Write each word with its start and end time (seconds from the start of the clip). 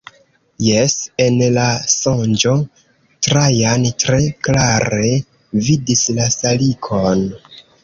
Jes, 0.67 0.93
en 1.25 1.35
la 1.57 1.65
sonĝo, 1.95 2.55
Trajan 3.29 3.87
tre 4.05 4.23
klare 4.49 5.13
vidis 5.69 6.05
la 6.19 6.29
salikon. 6.41 7.25